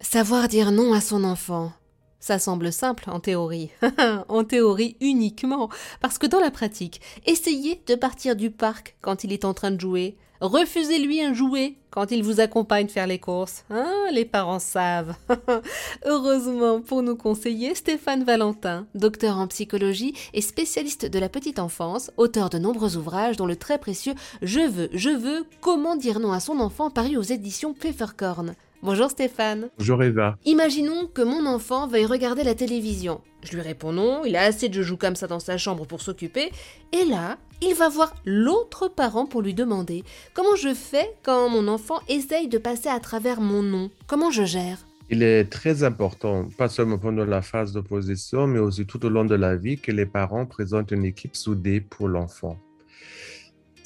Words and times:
Savoir 0.00 0.46
dire 0.46 0.70
non 0.70 0.92
à 0.92 1.00
son 1.00 1.24
enfant. 1.24 1.72
Ça 2.20 2.38
semble 2.38 2.72
simple 2.72 3.10
en 3.10 3.18
théorie. 3.18 3.70
en 4.28 4.44
théorie 4.44 4.96
uniquement. 5.00 5.68
Parce 6.00 6.18
que 6.18 6.26
dans 6.26 6.38
la 6.38 6.52
pratique, 6.52 7.00
essayez 7.26 7.82
de 7.86 7.96
partir 7.96 8.36
du 8.36 8.50
parc 8.50 8.96
quand 9.00 9.24
il 9.24 9.32
est 9.32 9.44
en 9.44 9.54
train 9.54 9.72
de 9.72 9.80
jouer. 9.80 10.16
Refusez-lui 10.40 11.20
un 11.20 11.34
jouet 11.34 11.74
quand 11.90 12.12
il 12.12 12.22
vous 12.22 12.38
accompagne 12.38 12.86
faire 12.86 13.08
les 13.08 13.18
courses. 13.18 13.64
Hein, 13.70 13.92
les 14.12 14.24
parents 14.24 14.60
savent. 14.60 15.16
Heureusement 16.06 16.80
pour 16.80 17.02
nous 17.02 17.16
conseiller, 17.16 17.74
Stéphane 17.74 18.22
Valentin, 18.22 18.86
docteur 18.94 19.36
en 19.36 19.48
psychologie 19.48 20.14
et 20.32 20.42
spécialiste 20.42 21.06
de 21.06 21.18
la 21.18 21.28
petite 21.28 21.58
enfance, 21.58 22.12
auteur 22.16 22.50
de 22.50 22.58
nombreux 22.58 22.96
ouvrages 22.96 23.36
dont 23.36 23.46
le 23.46 23.56
très 23.56 23.78
précieux 23.78 24.14
Je 24.42 24.60
veux, 24.60 24.90
je 24.92 25.10
veux, 25.10 25.44
comment 25.60 25.96
dire 25.96 26.20
non 26.20 26.30
à 26.30 26.38
son 26.38 26.60
enfant 26.60 26.88
paru 26.88 27.16
aux 27.16 27.22
éditions 27.22 27.74
Pfefferkorn. 27.74 28.54
Bonjour 28.80 29.10
Stéphane. 29.10 29.70
Bonjour 29.76 30.04
Eva. 30.04 30.38
Imaginons 30.44 31.08
que 31.08 31.22
mon 31.22 31.46
enfant 31.46 31.88
veuille 31.88 32.06
regarder 32.06 32.44
la 32.44 32.54
télévision. 32.54 33.20
Je 33.42 33.56
lui 33.56 33.60
réponds 33.60 33.92
non, 33.92 34.24
il 34.24 34.36
a 34.36 34.42
assez 34.42 34.68
de 34.68 34.82
joues 34.82 34.96
comme 34.96 35.16
ça 35.16 35.26
dans 35.26 35.40
sa 35.40 35.58
chambre 35.58 35.84
pour 35.84 36.00
s'occuper. 36.00 36.52
Et 36.92 37.04
là, 37.04 37.38
il 37.60 37.74
va 37.74 37.88
voir 37.88 38.14
l'autre 38.24 38.86
parent 38.86 39.26
pour 39.26 39.42
lui 39.42 39.52
demander 39.52 40.04
comment 40.32 40.54
je 40.54 40.72
fais 40.74 41.10
quand 41.24 41.48
mon 41.48 41.66
enfant 41.66 41.98
essaye 42.08 42.46
de 42.46 42.58
passer 42.58 42.88
à 42.88 43.00
travers 43.00 43.40
mon 43.40 43.64
nom. 43.64 43.90
Comment 44.06 44.30
je 44.30 44.44
gère? 44.44 44.78
Il 45.10 45.24
est 45.24 45.50
très 45.50 45.82
important, 45.82 46.48
pas 46.56 46.68
seulement 46.68 46.98
pendant 46.98 47.24
la 47.24 47.42
phase 47.42 47.72
d'opposition, 47.72 48.46
mais 48.46 48.60
aussi 48.60 48.86
tout 48.86 49.04
au 49.04 49.08
long 49.08 49.24
de 49.24 49.34
la 49.34 49.56
vie, 49.56 49.78
que 49.78 49.90
les 49.90 50.06
parents 50.06 50.46
présentent 50.46 50.92
une 50.92 51.04
équipe 51.04 51.34
soudée 51.34 51.80
pour 51.80 52.06
l'enfant 52.06 52.56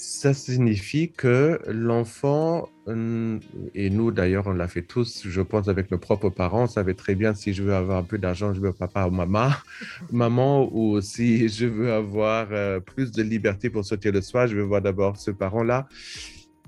ça 0.02 0.34
signifie 0.34 1.12
que 1.12 1.60
l'enfant, 1.68 2.68
hum, 2.86 3.38
et 3.72 3.88
nous 3.88 4.10
d'ailleurs 4.10 4.48
on 4.48 4.52
l'a 4.52 4.66
fait 4.66 4.82
tous, 4.82 5.22
je 5.28 5.40
pense 5.40 5.68
avec 5.68 5.92
nos 5.92 5.98
propres 5.98 6.28
parents, 6.28 6.64
on 6.64 6.66
savait 6.66 6.94
très 6.94 7.14
bien 7.14 7.34
si 7.34 7.54
je 7.54 7.62
veux 7.62 7.72
avoir 7.72 7.98
un 7.98 8.02
peu 8.02 8.18
d'argent, 8.18 8.52
je 8.52 8.60
veux 8.60 8.72
papa 8.72 9.06
ou 9.06 9.10
maman, 9.10 9.50
maman, 10.10 10.68
ou 10.72 11.00
si 11.00 11.48
je 11.48 11.66
veux 11.66 11.92
avoir 11.92 12.48
euh, 12.50 12.80
plus 12.80 13.12
de 13.12 13.22
liberté 13.22 13.70
pour 13.70 13.84
sortir 13.84 14.10
le 14.10 14.22
soir, 14.22 14.48
je 14.48 14.56
veux 14.56 14.64
voir 14.64 14.82
d'abord 14.82 15.16
ce 15.18 15.30
parent-là. 15.30 15.86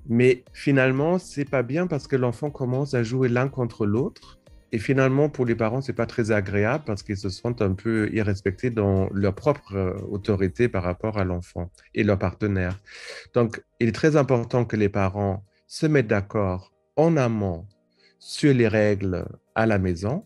Mais 0.09 0.45
finalement, 0.53 1.19
c'est 1.19 1.49
pas 1.49 1.65
bien 1.65 1.89
parce 1.89 2.07
que 2.07 2.15
l'enfant 2.15 2.51
commence 2.51 2.95
à 2.95 3.03
jouer 3.03 3.29
l'un 3.29 3.49
contre 3.49 3.85
l'autre 3.85 4.39
et 4.75 4.79
finalement, 4.81 5.29
pour 5.29 5.47
les 5.47 5.55
parents, 5.55 5.81
c'est 5.81 5.93
pas 5.93 6.05
très 6.05 6.33
agréable 6.33 6.83
parce 6.85 7.05
qu'ils 7.05 7.17
se 7.17 7.29
sentent 7.29 7.63
un 7.63 7.75
peu 7.75 8.11
irrespectés 8.13 8.71
dans 8.71 9.09
leur 9.13 9.33
propre 9.33 9.77
euh, 9.77 9.95
autorité 10.11 10.69
par 10.69 10.83
rapport 10.83 11.17
à 11.17 11.23
l'enfant 11.23 11.71
et 11.95 12.03
leur 12.03 12.19
partenaire. 12.19 12.77
Donc, 13.35 13.63
il 13.79 13.91
est 13.91 13.93
très 13.93 14.17
important 14.17 14.65
que 14.65 14.75
les 14.75 14.89
parents 14.89 15.45
se 15.69 15.87
mettent 15.87 16.09
d'accord 16.09 16.73
en 16.97 17.17
amont 17.17 17.69
sur 18.19 18.53
les 18.53 18.67
règles 18.67 19.25
à 19.55 19.67
la 19.67 19.79
maison. 19.79 20.25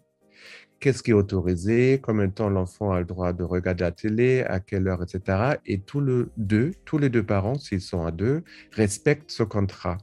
Qu'est-ce 0.80 1.02
qui 1.02 1.10
est 1.10 1.20
autorisé, 1.24 2.00
combien 2.02 2.28
de 2.28 2.32
temps 2.32 2.48
l'enfant 2.48 2.92
a 2.92 3.00
le 3.00 3.04
droit 3.04 3.34
de 3.34 3.42
regarder 3.42 3.84
la 3.84 3.92
télé, 3.92 4.44
à 4.44 4.60
quelle 4.60 4.88
heure, 4.88 5.02
etc. 5.02 5.58
Et 5.66 5.80
tous, 5.80 6.00
le 6.00 6.30
deux, 6.38 6.72
tous 6.86 6.96
les 6.96 7.10
deux 7.10 7.22
parents, 7.22 7.58
s'ils 7.58 7.82
sont 7.82 8.06
à 8.06 8.12
deux, 8.12 8.42
respectent 8.72 9.30
ce 9.30 9.42
contrat. 9.42 9.98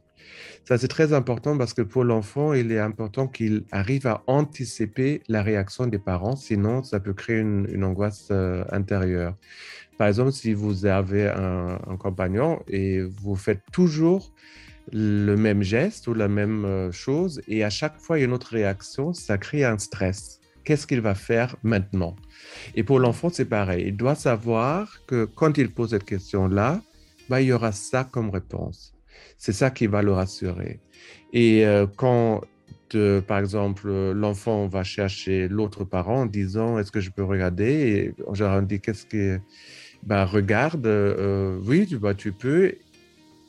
Ça, 0.65 0.77
c'est 0.79 0.87
très 0.87 1.13
important 1.13 1.57
parce 1.57 1.73
que 1.73 1.83
pour 1.83 2.03
l'enfant, 2.03 2.53
il 2.53 2.71
est 2.71 2.79
important 2.79 3.27
qu'il 3.27 3.63
arrive 3.71 4.07
à 4.07 4.23
anticiper 4.25 5.21
la 5.27 5.43
réaction 5.43 5.85
des 5.85 5.99
parents, 5.99 6.35
sinon 6.35 6.83
ça 6.83 6.99
peut 6.99 7.13
créer 7.13 7.39
une, 7.39 7.83
angoisse 7.83 8.29
euh, 8.31 8.63
intérieure. 8.71 9.35
Par 9.97 10.07
exemple, 10.07 10.31
si 10.31 10.53
vous 10.53 10.85
avez 10.87 11.27
un, 11.27 11.77
compagnon 11.99 12.61
et 12.67 13.01
vous 13.01 13.35
faites 13.35 13.61
toujours 13.71 14.33
le 14.91 15.35
même 15.35 15.61
geste 15.61 16.07
ou 16.07 16.13
la 16.13 16.27
même 16.27 16.65
euh, 16.65 16.91
chose 16.91 17.41
et 17.47 17.63
à 17.63 17.69
chaque 17.69 17.99
fois 17.99 18.19
une 18.19 18.33
autre 18.33 18.51
réaction, 18.51 19.13
ça 19.13 19.37
crée 19.37 19.63
un 19.63 19.77
stress. 19.77 20.39
Qu'est-ce 20.63 20.87
qu'il 20.87 21.01
va 21.01 21.13
faire 21.13 21.55
maintenant? 21.61 22.15
Et 22.73 22.83
pour 22.83 22.99
l'enfant, 22.99 23.29
c'est 23.31 23.45
pareil. 23.45 23.85
Il 23.87 23.97
doit 23.97 24.15
savoir 24.15 24.99
que 25.05 25.25
quand 25.25 25.59
il 25.59 25.71
pose 25.71 25.91
cette 25.91 26.05
question-là, 26.05 26.81
bah, 27.29 27.41
il 27.41 27.47
y 27.47 27.53
aura 27.53 27.71
ça 27.71 28.03
comme 28.03 28.31
réponse. 28.31 28.94
C'est 29.37 29.53
ça 29.53 29.69
qui 29.69 29.87
va 29.87 30.01
le 30.01 30.11
rassurer. 30.11 30.79
Et 31.33 31.65
euh, 31.65 31.85
quand, 31.87 32.41
par 33.27 33.39
exemple, 33.39 33.89
l'enfant 34.13 34.67
va 34.67 34.83
chercher 34.83 35.47
l'autre 35.47 35.83
parent 35.83 36.21
en 36.21 36.25
disant 36.25 36.79
Est-ce 36.79 36.91
que 36.91 37.01
je 37.01 37.11
peux 37.11 37.23
regarder? 37.23 38.13
Et 38.15 38.23
on 38.27 38.61
dit 38.61 38.79
Qu'est-ce 38.79 39.05
que. 39.05 39.39
Ben, 40.03 40.23
regarde, 40.25 40.85
euh, 40.85 41.59
oui, 41.65 41.87
tu, 41.87 41.99
tu 42.17 42.31
peux. 42.31 42.73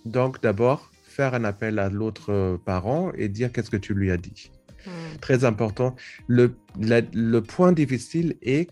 Donc, 0.05 0.43
d'abord, 0.43 0.91
faire 1.05 1.35
un 1.35 1.45
appel 1.45 1.79
à 1.79 1.91
l'autre 1.91 2.59
parent 2.65 3.13
et 3.17 3.29
dire 3.29 3.53
Qu'est-ce 3.53 3.71
que 3.71 3.77
tu 3.77 3.95
lui 3.95 4.11
as 4.11 4.17
dit? 4.17 4.51
Hmm. 4.87 5.17
Très 5.21 5.45
important. 5.45 5.95
Le, 6.27 6.55
le 6.79 7.41
point 7.41 7.73
difficile 7.73 8.37
est 8.43 8.71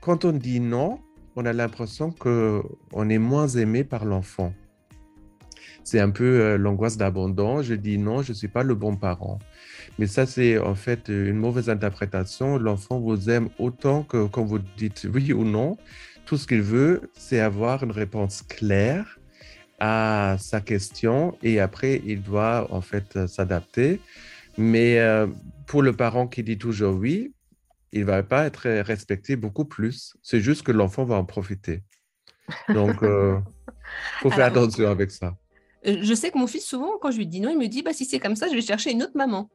quand 0.00 0.24
on 0.24 0.32
dit 0.32 0.60
non, 0.60 1.00
on 1.36 1.44
a 1.44 1.52
l'impression 1.52 2.10
qu'on 2.10 3.08
est 3.08 3.18
moins 3.18 3.48
aimé 3.48 3.84
par 3.84 4.04
l'enfant. 4.04 4.52
C'est 5.84 6.00
un 6.00 6.10
peu 6.10 6.40
euh, 6.40 6.58
l'angoisse 6.58 6.96
d'abandon. 6.96 7.62
Je 7.62 7.74
dis 7.74 7.98
non, 7.98 8.22
je 8.22 8.32
ne 8.32 8.36
suis 8.36 8.48
pas 8.48 8.62
le 8.62 8.74
bon 8.74 8.96
parent. 8.96 9.38
Mais 9.98 10.06
ça, 10.06 10.26
c'est 10.26 10.58
en 10.58 10.74
fait 10.74 11.08
une 11.08 11.36
mauvaise 11.36 11.70
interprétation. 11.70 12.58
L'enfant 12.58 13.00
vous 13.00 13.30
aime 13.30 13.48
autant 13.58 14.02
que 14.02 14.26
quand 14.26 14.44
vous 14.44 14.58
dites 14.76 15.06
oui 15.12 15.32
ou 15.32 15.44
non. 15.44 15.76
Tout 16.26 16.36
ce 16.36 16.46
qu'il 16.46 16.60
veut, 16.60 17.10
c'est 17.14 17.40
avoir 17.40 17.82
une 17.82 17.90
réponse 17.90 18.42
claire 18.42 19.18
à 19.80 20.36
sa 20.38 20.60
question 20.60 21.38
et 21.42 21.58
après, 21.58 22.02
il 22.04 22.22
doit 22.22 22.66
en 22.70 22.82
fait 22.82 23.16
euh, 23.16 23.26
s'adapter. 23.26 24.00
Mais 24.58 24.98
euh, 24.98 25.26
pour 25.66 25.82
le 25.82 25.94
parent 25.94 26.26
qui 26.26 26.42
dit 26.42 26.58
toujours 26.58 26.96
oui, 26.96 27.32
il 27.92 28.00
ne 28.00 28.04
va 28.04 28.22
pas 28.22 28.44
être 28.44 28.68
respecté 28.82 29.36
beaucoup 29.36 29.64
plus. 29.64 30.16
C'est 30.22 30.40
juste 30.40 30.64
que 30.64 30.72
l'enfant 30.72 31.04
va 31.04 31.14
en 31.14 31.24
profiter. 31.24 31.82
Donc, 32.74 32.98
il 33.02 33.40
faut 34.20 34.30
faire 34.30 34.46
attention 34.46 34.90
avec 34.90 35.10
ça. 35.10 35.34
Euh, 35.86 35.98
je 36.02 36.14
sais 36.14 36.30
que 36.30 36.38
mon 36.38 36.46
fils, 36.46 36.66
souvent, 36.66 36.98
quand 37.00 37.10
je 37.10 37.18
lui 37.18 37.26
dis 37.26 37.40
non, 37.40 37.50
il 37.50 37.58
me 37.58 37.68
dit 37.68 37.82
bah, 37.82 37.92
si 37.92 38.04
c'est 38.04 38.18
comme 38.18 38.36
ça, 38.36 38.48
je 38.48 38.54
vais 38.54 38.62
chercher 38.62 38.92
une 38.92 39.02
autre 39.02 39.16
maman. 39.16 39.48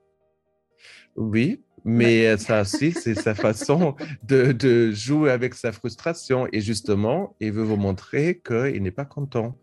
Oui, 1.16 1.62
mais 1.86 2.38
ça 2.38 2.62
aussi, 2.62 2.92
c'est 2.92 3.14
sa 3.14 3.36
façon 3.36 3.96
de, 4.24 4.92
jouer 4.92 5.30
avec 5.30 5.54
sa 5.54 5.72
frustration. 5.72 6.48
Et 6.52 6.60
justement, 6.60 7.36
il 7.40 7.52
veut 7.52 7.62
vous 7.62 7.78
montrer 7.78 8.42
qu'il 8.44 8.82
n'est 8.82 8.92
pas 8.92 9.06
content. 9.06 9.56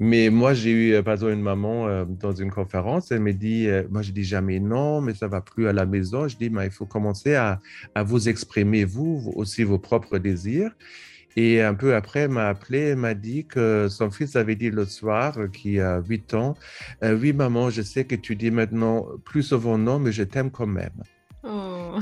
Mais 0.00 0.28
moi, 0.28 0.54
j'ai 0.54 0.70
eu, 0.70 0.94
euh, 0.94 1.02
par 1.02 1.14
exemple, 1.14 1.34
une 1.34 1.42
maman 1.42 1.86
euh, 1.86 2.04
dans 2.04 2.32
une 2.32 2.50
conférence, 2.50 3.12
elle 3.12 3.20
me 3.20 3.32
dit, 3.32 3.68
moi, 3.90 4.02
je 4.02 4.10
dis 4.10 4.24
jamais 4.24 4.58
non, 4.58 5.00
mais 5.00 5.14
ça 5.14 5.28
va 5.28 5.40
plus 5.40 5.68
à 5.68 5.72
la 5.72 5.86
maison. 5.86 6.26
Je 6.26 6.36
dis, 6.36 6.50
mais 6.50 6.66
il 6.66 6.72
faut 6.72 6.86
commencer 6.86 7.36
à, 7.36 7.60
à 7.94 8.02
vous 8.02 8.28
exprimer, 8.28 8.84
vous, 8.84 9.32
aussi, 9.36 9.62
vos 9.62 9.78
propres 9.78 10.18
désirs. 10.18 10.72
Et 11.36 11.62
un 11.62 11.74
peu 11.74 11.94
après, 11.94 12.20
elle 12.20 12.30
m'a 12.30 12.48
appelé 12.48 12.88
et 12.88 12.94
m'a 12.94 13.14
dit 13.14 13.46
que 13.46 13.88
son 13.88 14.10
fils 14.10 14.36
avait 14.36 14.56
dit 14.56 14.70
le 14.70 14.84
soir, 14.86 15.38
euh, 15.38 15.48
qui 15.48 15.80
a 15.80 16.00
8 16.00 16.34
ans, 16.34 16.54
euh, 17.04 17.16
Oui, 17.16 17.32
maman, 17.32 17.70
je 17.70 17.82
sais 17.82 18.04
que 18.04 18.14
tu 18.14 18.34
dis 18.34 18.50
maintenant 18.50 19.06
plus 19.24 19.42
souvent 19.42 19.78
non, 19.78 19.98
mais 19.98 20.12
je 20.12 20.22
t'aime 20.24 20.50
quand 20.50 20.66
même. 20.66 21.02
Oh. 21.44 21.94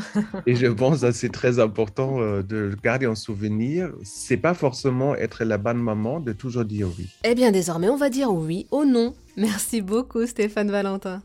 et 0.46 0.56
je 0.56 0.66
pense 0.72 1.02
que 1.02 1.12
c'est 1.12 1.28
très 1.28 1.58
important 1.58 2.20
euh, 2.20 2.42
de 2.42 2.74
garder 2.82 3.06
en 3.06 3.14
souvenir. 3.14 3.92
C'est 4.02 4.38
pas 4.38 4.54
forcément 4.54 5.14
être 5.14 5.44
la 5.44 5.58
bonne 5.58 5.82
maman 5.82 6.20
de 6.20 6.32
toujours 6.32 6.64
dire 6.64 6.88
oui. 6.98 7.08
Eh 7.24 7.34
bien, 7.34 7.50
désormais, 7.52 7.88
on 7.88 7.96
va 7.96 8.08
dire 8.08 8.32
oui 8.32 8.66
ou 8.70 8.84
non. 8.84 9.14
Merci 9.36 9.82
beaucoup, 9.82 10.26
Stéphane 10.26 10.70
Valentin. 10.70 11.22